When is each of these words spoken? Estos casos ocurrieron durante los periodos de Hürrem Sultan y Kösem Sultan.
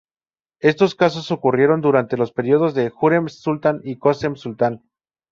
Estos 0.61 0.95
casos 0.95 1.29
ocurrieron 1.29 1.79
durante 1.79 2.17
los 2.17 2.31
periodos 2.31 2.73
de 2.73 2.91
Hürrem 2.99 3.27
Sultan 3.29 3.81
y 3.83 3.99
Kösem 3.99 4.35
Sultan. 4.35 4.83